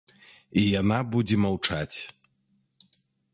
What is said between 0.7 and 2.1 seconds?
яна будзе маўчаць.